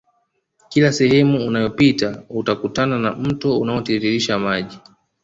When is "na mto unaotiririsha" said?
2.99-4.39